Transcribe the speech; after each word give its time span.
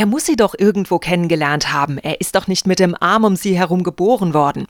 Er 0.00 0.06
muss 0.06 0.24
sie 0.24 0.36
doch 0.36 0.54
irgendwo 0.56 0.98
kennengelernt 0.98 1.74
haben. 1.74 1.98
Er 1.98 2.22
ist 2.22 2.34
doch 2.34 2.46
nicht 2.46 2.66
mit 2.66 2.78
dem 2.78 2.96
Arm 2.98 3.24
um 3.24 3.36
sie 3.36 3.58
herum 3.58 3.82
geboren 3.82 4.32
worden. 4.32 4.66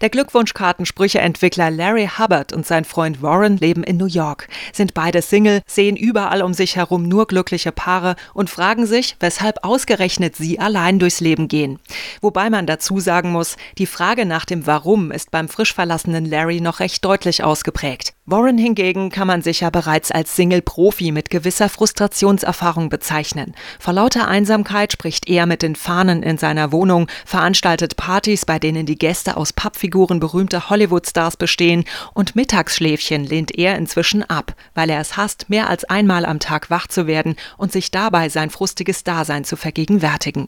Der 0.00 0.08
Glückwunschkartensprücheentwickler 0.08 1.70
Larry 1.70 2.08
Hubbard 2.18 2.54
und 2.54 2.66
sein 2.66 2.86
Freund 2.86 3.20
Warren 3.20 3.58
leben 3.58 3.84
in 3.84 3.98
New 3.98 4.06
York, 4.06 4.48
sind 4.72 4.94
beide 4.94 5.20
Single, 5.20 5.60
sehen 5.66 5.96
überall 5.96 6.40
um 6.40 6.54
sich 6.54 6.76
herum 6.76 7.02
nur 7.02 7.26
glückliche 7.26 7.72
Paare 7.72 8.16
und 8.32 8.48
fragen 8.48 8.86
sich, 8.86 9.16
weshalb 9.20 9.64
ausgerechnet 9.66 10.34
sie 10.34 10.58
allein 10.58 10.98
durchs 10.98 11.20
Leben 11.20 11.48
gehen. 11.48 11.78
Wobei 12.22 12.48
man 12.48 12.66
dazu 12.66 13.00
sagen 13.00 13.32
muss, 13.32 13.58
die 13.76 13.84
Frage 13.84 14.24
nach 14.24 14.46
dem 14.46 14.66
Warum 14.66 15.10
ist 15.10 15.30
beim 15.30 15.50
frisch 15.50 15.74
verlassenen 15.74 16.24
Larry 16.24 16.62
noch 16.62 16.80
recht 16.80 17.04
deutlich 17.04 17.44
ausgeprägt. 17.44 18.14
Warren 18.30 18.58
hingegen 18.58 19.10
kann 19.10 19.26
man 19.26 19.42
sicher 19.42 19.72
bereits 19.72 20.12
als 20.12 20.36
Single-Profi 20.36 21.10
mit 21.10 21.30
gewisser 21.30 21.68
Frustrationserfahrung 21.68 22.88
bezeichnen. 22.88 23.56
Vor 23.80 23.92
lauter 23.92 24.28
Einsamkeit 24.28 24.92
spricht 24.92 25.28
er 25.28 25.46
mit 25.46 25.62
den 25.62 25.74
Fahnen 25.74 26.22
in 26.22 26.38
seiner 26.38 26.70
Wohnung, 26.70 27.08
veranstaltet 27.26 27.96
Partys, 27.96 28.44
bei 28.44 28.60
denen 28.60 28.86
die 28.86 28.96
Gäste 28.96 29.36
aus 29.36 29.52
Pappfiguren 29.52 30.20
berühmter 30.20 30.70
Hollywood-Stars 30.70 31.38
bestehen 31.38 31.84
und 32.14 32.36
Mittagsschläfchen 32.36 33.24
lehnt 33.24 33.58
er 33.58 33.76
inzwischen 33.76 34.22
ab, 34.22 34.54
weil 34.74 34.90
er 34.90 35.00
es 35.00 35.16
hasst, 35.16 35.50
mehr 35.50 35.68
als 35.68 35.82
einmal 35.82 36.24
am 36.24 36.38
Tag 36.38 36.70
wach 36.70 36.86
zu 36.86 37.08
werden 37.08 37.34
und 37.56 37.72
sich 37.72 37.90
dabei 37.90 38.28
sein 38.28 38.50
frustiges 38.50 39.02
Dasein 39.02 39.42
zu 39.42 39.56
vergegenwärtigen. 39.56 40.46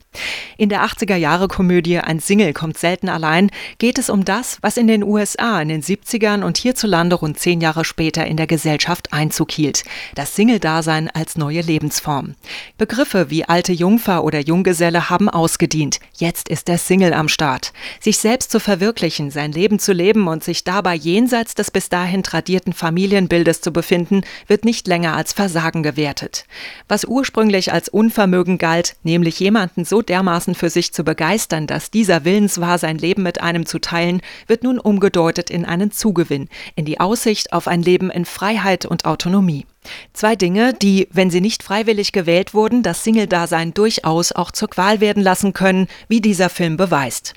In 0.56 0.68
der 0.68 0.84
80er-Jahre-Komödie 0.84 1.98
Ein 1.98 2.20
Single 2.20 2.52
kommt 2.52 2.78
selten 2.78 3.08
allein 3.08 3.50
geht 3.78 3.98
es 3.98 4.08
um 4.08 4.24
das, 4.24 4.58
was 4.60 4.76
in 4.76 4.86
den 4.86 5.02
USA 5.02 5.60
in 5.60 5.68
den 5.68 5.82
70ern 5.82 6.44
und 6.44 6.58
hierzulande 6.58 7.16
rund 7.16 7.40
zehn 7.40 7.60
Jahre 7.60 7.71
Jahre 7.72 7.84
später 7.86 8.26
in 8.26 8.36
der 8.36 8.46
Gesellschaft 8.46 9.14
Einzug 9.14 9.50
hielt. 9.50 9.84
Das 10.14 10.36
Single-Dasein 10.36 11.08
als 11.08 11.38
neue 11.38 11.62
Lebensform. 11.62 12.34
Begriffe 12.76 13.30
wie 13.30 13.46
alte 13.46 13.72
Jungfer 13.72 14.24
oder 14.24 14.40
Junggeselle 14.40 15.08
haben 15.08 15.30
ausgedient. 15.30 15.98
Jetzt 16.18 16.50
ist 16.50 16.68
der 16.68 16.76
Single 16.76 17.14
am 17.14 17.28
Start. 17.28 17.72
Sich 17.98 18.18
selbst 18.18 18.50
zu 18.50 18.60
verwirklichen, 18.60 19.30
sein 19.30 19.52
Leben 19.52 19.78
zu 19.78 19.94
leben 19.94 20.28
und 20.28 20.44
sich 20.44 20.64
dabei 20.64 20.94
jenseits 20.94 21.54
des 21.54 21.70
bis 21.70 21.88
dahin 21.88 22.22
tradierten 22.22 22.74
Familienbildes 22.74 23.62
zu 23.62 23.72
befinden, 23.72 24.20
wird 24.48 24.66
nicht 24.66 24.86
länger 24.86 25.16
als 25.16 25.32
Versagen 25.32 25.82
gewertet. 25.82 26.44
Was 26.88 27.06
ursprünglich 27.06 27.72
als 27.72 27.88
Unvermögen 27.88 28.58
galt, 28.58 28.96
nämlich 29.02 29.40
jemanden 29.40 29.86
so 29.86 30.02
dermaßen 30.02 30.54
für 30.54 30.68
sich 30.68 30.92
zu 30.92 31.04
begeistern, 31.04 31.66
dass 31.66 31.90
dieser 31.90 32.26
willens 32.26 32.60
war, 32.60 32.76
sein 32.76 32.98
Leben 32.98 33.22
mit 33.22 33.40
einem 33.40 33.64
zu 33.64 33.78
teilen, 33.78 34.20
wird 34.46 34.62
nun 34.62 34.78
umgedeutet 34.78 35.48
in 35.48 35.64
einen 35.64 35.90
Zugewinn, 35.90 36.50
in 36.76 36.84
die 36.84 37.00
Aussicht 37.00 37.51
auf 37.52 37.68
ein 37.68 37.82
Leben 37.82 38.10
in 38.10 38.24
Freiheit 38.24 38.86
und 38.86 39.04
Autonomie. 39.04 39.66
Zwei 40.12 40.36
Dinge, 40.36 40.74
die, 40.74 41.08
wenn 41.10 41.30
sie 41.30 41.40
nicht 41.40 41.62
freiwillig 41.62 42.12
gewählt 42.12 42.54
wurden, 42.54 42.82
das 42.82 43.02
Single-Dasein 43.02 43.74
durchaus 43.74 44.32
auch 44.32 44.50
zur 44.50 44.68
Qual 44.68 45.00
werden 45.00 45.22
lassen 45.22 45.52
können, 45.52 45.88
wie 46.08 46.20
dieser 46.20 46.48
Film 46.48 46.76
beweist. 46.76 47.34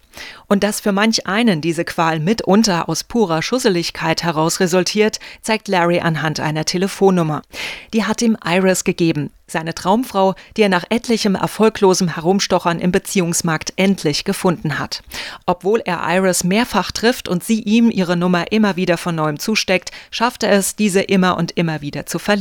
Und 0.47 0.63
dass 0.63 0.79
für 0.79 0.91
manch 0.91 1.27
einen 1.27 1.61
diese 1.61 1.85
Qual 1.85 2.19
mitunter 2.19 2.87
aus 2.87 3.03
purer 3.03 3.41
Schusseligkeit 3.41 4.23
heraus 4.23 4.59
resultiert, 4.59 5.19
zeigt 5.41 5.67
Larry 5.67 5.99
anhand 5.99 6.39
einer 6.39 6.65
Telefonnummer. 6.65 7.41
Die 7.93 8.05
hat 8.05 8.21
ihm 8.21 8.37
Iris 8.45 8.83
gegeben, 8.83 9.31
seine 9.47 9.75
Traumfrau, 9.75 10.35
die 10.55 10.61
er 10.63 10.69
nach 10.69 10.85
etlichem 10.89 11.35
erfolglosem 11.35 12.07
Herumstochern 12.15 12.79
im 12.79 12.91
Beziehungsmarkt 12.91 13.73
endlich 13.75 14.23
gefunden 14.23 14.79
hat. 14.79 15.03
Obwohl 15.45 15.81
er 15.83 16.01
Iris 16.07 16.43
mehrfach 16.43 16.91
trifft 16.91 17.27
und 17.27 17.43
sie 17.43 17.61
ihm 17.61 17.91
ihre 17.91 18.17
Nummer 18.17 18.51
immer 18.51 18.75
wieder 18.75 18.97
von 18.97 19.15
neuem 19.15 19.39
zusteckt, 19.39 19.91
schafft 20.11 20.43
er 20.43 20.51
es, 20.51 20.75
diese 20.75 21.01
immer 21.01 21.37
und 21.37 21.51
immer 21.51 21.81
wieder 21.81 22.05
zu 22.05 22.19
verlieren. 22.19 22.34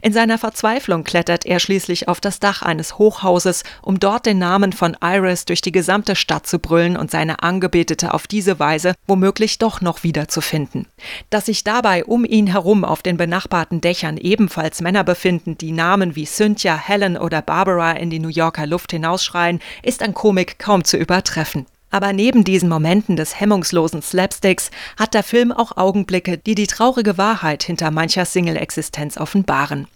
In 0.00 0.12
seiner 0.12 0.38
Verzweiflung 0.38 1.04
klettert 1.04 1.44
er 1.44 1.60
schließlich 1.60 2.08
auf 2.08 2.20
das 2.20 2.40
Dach 2.40 2.62
eines 2.62 2.96
Hochhauses, 2.96 3.62
um 3.82 4.00
dort 4.00 4.24
den 4.24 4.38
Namen 4.38 4.72
von 4.72 4.96
Iris 5.02 5.44
durch 5.44 5.60
die 5.60 5.72
gesamte 5.72 6.16
Stadt 6.16 6.46
zu 6.46 6.58
brüllen 6.58 6.96
und 6.96 7.10
seine 7.10 7.42
Angebetete 7.42 8.14
auf 8.14 8.26
diese 8.26 8.58
Weise 8.58 8.94
womöglich 9.06 9.58
doch 9.58 9.82
noch 9.82 10.02
wiederzufinden. 10.02 10.86
Dass 11.28 11.46
sich 11.46 11.62
dabei 11.62 12.06
um 12.06 12.24
ihn 12.24 12.46
herum 12.46 12.84
auf 12.84 13.02
den 13.02 13.18
benachbarten 13.18 13.82
Dächern 13.82 14.16
ebenfalls 14.16 14.80
Männer 14.80 15.04
befinden, 15.04 15.58
die 15.58 15.72
Namen 15.72 16.16
wie 16.16 16.22
wie 16.22 16.26
Cynthia, 16.26 16.76
Helen 16.76 17.16
oder 17.16 17.42
Barbara 17.42 17.90
in 17.94 18.08
die 18.08 18.20
New 18.20 18.28
Yorker 18.28 18.64
Luft 18.64 18.92
hinausschreien, 18.92 19.58
ist 19.82 20.04
an 20.04 20.14
Komik 20.14 20.60
kaum 20.60 20.84
zu 20.84 20.96
übertreffen. 20.96 21.66
Aber 21.92 22.12
neben 22.12 22.42
diesen 22.42 22.70
Momenten 22.70 23.16
des 23.16 23.38
hemmungslosen 23.38 24.02
Slapsticks 24.02 24.70
hat 24.98 25.14
der 25.14 25.22
Film 25.22 25.52
auch 25.52 25.76
Augenblicke, 25.76 26.38
die 26.38 26.54
die 26.54 26.66
traurige 26.66 27.18
Wahrheit 27.18 27.62
hinter 27.62 27.90
mancher 27.90 28.24
Single-Existenz 28.24 29.18
offenbaren. 29.18 29.86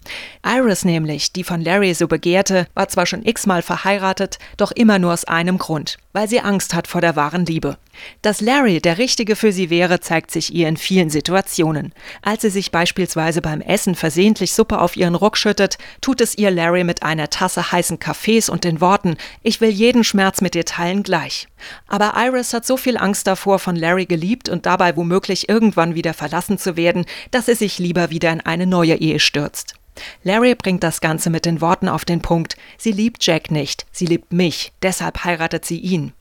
Iris 0.47 0.85
nämlich, 0.85 1.33
die 1.33 1.43
von 1.43 1.63
Larry 1.63 1.95
so 1.95 2.07
begehrte, 2.07 2.69
war 2.75 2.89
zwar 2.89 3.07
schon 3.07 3.25
x-mal 3.25 3.63
verheiratet, 3.63 4.39
doch 4.59 4.73
immer 4.73 4.99
nur 4.99 5.15
aus 5.15 5.25
einem 5.25 5.57
Grund, 5.57 5.97
weil 6.13 6.29
sie 6.29 6.41
Angst 6.41 6.75
hat 6.75 6.87
vor 6.87 7.01
der 7.01 7.17
wahren 7.17 7.47
Liebe. 7.47 7.79
Dass 8.23 8.41
Larry 8.41 8.81
der 8.81 8.99
Richtige 8.99 9.37
für 9.37 9.53
sie 9.53 9.71
wäre, 9.71 10.01
zeigt 10.01 10.31
sich 10.31 10.55
ihr 10.55 10.69
in 10.69 10.77
vielen 10.77 11.11
Situationen. 11.11 11.93
Als 12.23 12.43
sie 12.43 12.51
sich 12.51 12.71
beispielsweise 12.71 13.43
beim 13.43 13.61
Essen 13.61 13.95
versehentlich 13.95 14.53
Suppe 14.53 14.81
auf 14.81 14.97
ihren 14.97 15.15
Ruck 15.15 15.37
schüttet, 15.37 15.79
tut 16.01 16.21
es 16.21 16.37
ihr 16.37 16.51
Larry 16.51 16.85
mit 16.85 17.03
einer 17.03 17.31
Tasse 17.31 17.73
heißen 17.73 17.99
Kaffees 17.99 18.49
und 18.49 18.65
den 18.65 18.81
Worten, 18.81 19.17
ich 19.43 19.61
will 19.61 19.71
jeden 19.71 20.05
Schmerz 20.05 20.41
mit 20.41 20.55
dir 20.55 20.65
teilen 20.65 21.03
gleich. 21.03 21.49
Aber 21.89 22.15
Iris 22.17 22.53
hat 22.53 22.67
so 22.67 22.77
viel 22.77 22.97
Angst 22.97 23.27
davor, 23.27 23.59
von 23.59 23.77
Larry 23.77 24.07
geliebt 24.07 24.49
und 24.49 24.67
dabei 24.67 24.97
womöglich 24.97 25.49
irgendwann 25.49 25.95
wieder 25.95 26.15
verlassen 26.15 26.59
zu 26.59 26.77
werden, 26.77 27.07
dass 27.31 27.47
sie 27.47 27.55
sich 27.55 27.79
lieber 27.79 28.11
wieder 28.11 28.33
in 28.33 28.41
eine 28.41 28.67
neue 28.67 28.97
Ehe 28.97 29.21
stürzt. 29.21 29.75
Larry 30.23 30.55
bringt 30.55 30.83
das 30.83 31.01
Ganze 31.01 31.31
mit 31.31 31.47
den 31.47 31.61
Worten 31.61 31.89
auf 31.89 32.05
den 32.05 32.21
Punkt, 32.21 32.57
sie 32.79 32.93
liebt 32.93 33.25
Jack 33.25 33.51
nicht, 33.51 33.87
sie 33.93 34.07
liebt 34.07 34.33
mich, 34.33 34.73
deshalb 34.83 35.25
heiratet 35.25 35.65
sie 35.65 35.79
ihn. 35.79 36.13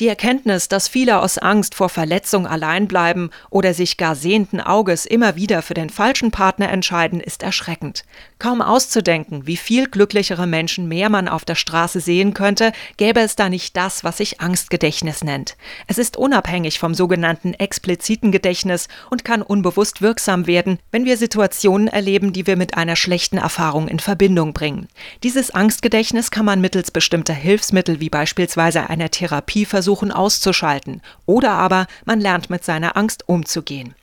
Die 0.00 0.08
Erkenntnis, 0.08 0.68
dass 0.68 0.88
viele 0.88 1.20
aus 1.20 1.38
Angst 1.38 1.74
vor 1.74 1.88
Verletzung 1.88 2.46
allein 2.46 2.88
bleiben 2.88 3.30
oder 3.50 3.74
sich 3.74 3.96
gar 3.96 4.14
sehenden 4.14 4.60
Auges 4.60 5.06
immer 5.06 5.36
wieder 5.36 5.62
für 5.62 5.74
den 5.74 5.90
falschen 5.90 6.30
Partner 6.30 6.70
entscheiden, 6.70 7.20
ist 7.20 7.42
erschreckend. 7.42 8.04
Kaum 8.38 8.62
auszudenken, 8.62 9.46
wie 9.46 9.56
viel 9.56 9.88
glücklichere 9.88 10.46
Menschen 10.46 10.88
mehr 10.88 11.10
man 11.10 11.28
auf 11.28 11.44
der 11.44 11.54
Straße 11.54 12.00
sehen 12.00 12.34
könnte, 12.34 12.72
gäbe 12.96 13.20
es 13.20 13.36
da 13.36 13.48
nicht 13.48 13.76
das, 13.76 14.04
was 14.04 14.18
sich 14.18 14.40
Angstgedächtnis 14.40 15.22
nennt. 15.24 15.56
Es 15.86 15.98
ist 15.98 16.16
unabhängig 16.16 16.78
vom 16.78 16.94
sogenannten 16.94 17.54
expliziten 17.54 18.32
Gedächtnis 18.32 18.88
und 19.10 19.24
kann 19.24 19.42
unbewusst 19.42 20.02
wirksam 20.02 20.46
werden, 20.46 20.78
wenn 20.90 21.04
wir 21.04 21.16
Situationen 21.16 21.88
erleben, 21.88 22.32
die 22.32 22.46
wir 22.46 22.56
mit 22.56 22.76
einer 22.76 22.96
schlechten 22.96 23.38
Erfahrung 23.38 23.88
in 23.88 23.98
Verbindung 23.98 24.52
bringen. 24.52 24.88
Dieses 25.22 25.50
Angstgedächtnis 25.50 26.30
kann 26.30 26.44
man 26.44 26.60
mittels 26.60 26.90
bestimmter 26.90 27.34
Hilfsmittel 27.34 28.00
wie 28.00 28.10
beispielsweise 28.10 28.88
einer 28.88 29.10
Therapie 29.10 29.59
Therapie 29.60 29.64
versuchen 29.64 30.12
auszuschalten. 30.12 31.00
Oder 31.26 31.52
aber 31.52 31.86
man 32.04 32.20
lernt 32.20 32.50
mit 32.50 32.64
seiner 32.64 32.96
Angst 32.96 33.28
umzugehen. 33.28 33.94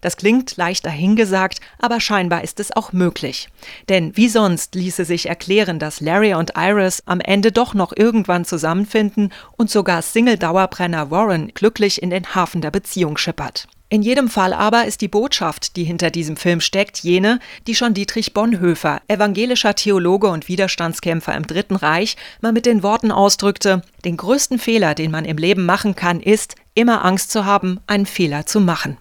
Das 0.00 0.16
klingt 0.16 0.56
leicht 0.56 0.86
dahingesagt, 0.86 1.60
aber 1.78 2.00
scheinbar 2.00 2.44
ist 2.44 2.60
es 2.60 2.74
auch 2.76 2.92
möglich. 2.92 3.48
Denn 3.88 4.16
wie 4.16 4.28
sonst 4.28 4.74
ließe 4.74 5.04
sich 5.04 5.28
erklären, 5.28 5.78
dass 5.78 6.00
Larry 6.00 6.34
und 6.34 6.52
Iris 6.56 7.02
am 7.06 7.20
Ende 7.20 7.50
doch 7.50 7.74
noch 7.74 7.92
irgendwann 7.96 8.44
zusammenfinden 8.44 9.32
und 9.56 9.70
sogar 9.70 10.02
Single-Dauerbrenner 10.02 11.10
Warren 11.10 11.52
glücklich 11.52 12.00
in 12.00 12.10
den 12.10 12.34
Hafen 12.34 12.60
der 12.60 12.70
Beziehung 12.70 13.16
schippert. 13.16 13.66
In 13.88 14.02
jedem 14.02 14.28
Fall 14.28 14.52
aber 14.52 14.86
ist 14.86 15.00
die 15.00 15.08
Botschaft, 15.08 15.76
die 15.76 15.84
hinter 15.84 16.10
diesem 16.10 16.36
Film 16.36 16.60
steckt, 16.60 16.98
jene, 16.98 17.38
die 17.68 17.74
schon 17.76 17.94
Dietrich 17.94 18.34
Bonhoeffer, 18.34 19.00
evangelischer 19.06 19.76
Theologe 19.76 20.26
und 20.26 20.48
Widerstandskämpfer 20.48 21.36
im 21.36 21.46
Dritten 21.46 21.76
Reich, 21.76 22.16
mal 22.40 22.52
mit 22.52 22.66
den 22.66 22.82
Worten 22.82 23.12
ausdrückte, 23.12 23.82
den 24.04 24.16
größten 24.16 24.58
Fehler, 24.58 24.94
den 24.94 25.12
man 25.12 25.24
im 25.24 25.36
Leben 25.36 25.66
machen 25.66 25.94
kann, 25.94 26.20
ist, 26.20 26.56
immer 26.74 27.04
Angst 27.04 27.30
zu 27.30 27.44
haben, 27.44 27.80
einen 27.86 28.06
Fehler 28.06 28.46
zu 28.46 28.60
machen. 28.60 28.94